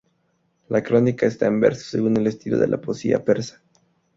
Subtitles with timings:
[0.67, 3.61] La crónica está en verso, según el estilo de la poesía persa.